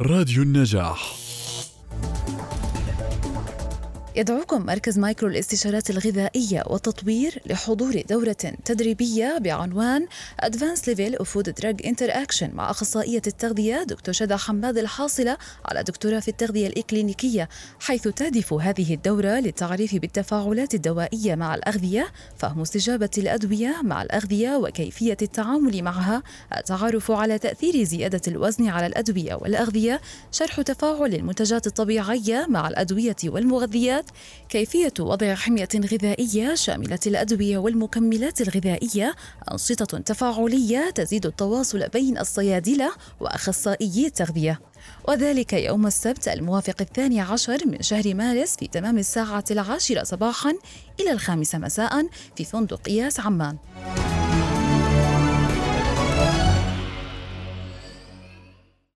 راديو 0.00 0.42
النجاح. 0.42 1.23
يدعوكم 4.16 4.66
مركز 4.66 4.98
مايكرو 4.98 5.28
الاستشارات 5.28 5.90
الغذائية 5.90 6.62
والتطوير 6.66 7.42
لحضور 7.46 8.02
دورة 8.08 8.36
تدريبية 8.64 9.38
بعنوان 9.38 10.06
Advanced 10.44 10.84
Level 10.84 11.18
of 11.18 11.24
Food 11.24 11.52
Drug 11.62 11.86
Interaction 11.86 12.54
مع 12.54 12.70
أخصائية 12.70 13.22
التغذية 13.26 13.82
دكتور 13.82 14.14
شدى 14.14 14.36
حماد 14.36 14.78
الحاصلة 14.78 15.36
على 15.64 15.82
دكتوراه 15.82 16.20
في 16.20 16.28
التغذية 16.28 16.66
الإكلينيكية 16.66 17.48
حيث 17.80 18.08
تهدف 18.08 18.52
هذه 18.52 18.94
الدورة 18.94 19.40
للتعريف 19.40 19.94
بالتفاعلات 19.94 20.74
الدوائية 20.74 21.34
مع 21.34 21.54
الأغذية 21.54 22.06
فهم 22.36 22.60
استجابة 22.60 23.10
الأدوية 23.18 23.76
مع 23.82 24.02
الأغذية 24.02 24.56
وكيفية 24.56 25.16
التعامل 25.22 25.82
معها 25.82 26.22
التعرف 26.56 27.10
على 27.10 27.38
تأثير 27.38 27.84
زيادة 27.84 28.22
الوزن 28.28 28.68
على 28.68 28.86
الأدوية 28.86 29.34
والأغذية 29.34 30.00
شرح 30.32 30.60
تفاعل 30.60 31.14
المنتجات 31.14 31.66
الطبيعية 31.66 32.46
مع 32.48 32.68
الأدوية 32.68 33.16
والمغذيات 33.24 34.03
كيفية 34.48 34.92
وضع 35.00 35.34
حمية 35.34 35.68
غذائية 35.92 36.54
شاملة 36.54 36.98
الأدوية 37.06 37.58
والمكملات 37.58 38.40
الغذائية 38.40 39.14
أنشطة 39.52 39.98
تفاعلية 39.98 40.90
تزيد 40.90 41.26
التواصل 41.26 41.88
بين 41.88 42.18
الصيادلة 42.18 42.92
وأخصائيي 43.20 44.06
التغذية. 44.06 44.60
وذلك 45.08 45.52
يوم 45.52 45.86
السبت 45.86 46.28
الموافق 46.28 46.76
الثاني 46.80 47.20
عشر 47.20 47.66
من 47.66 47.82
شهر 47.82 48.14
مارس 48.14 48.56
في 48.56 48.66
تمام 48.66 48.98
الساعة 48.98 49.44
العاشرة 49.50 50.02
صباحا 50.02 50.54
إلى 51.00 51.12
الخامسة 51.12 51.58
مساء 51.58 52.06
في 52.36 52.44
فندق 52.44 52.80
إياس 52.88 53.20
عمان. 53.20 53.56